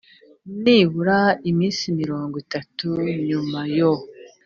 nibura 0.63 1.19
mu 1.43 1.51
minsi 1.59 1.83
mirongo 1.99 2.35
itatu 2.43 2.87
nyuma 3.27 3.59
yo 3.77 3.91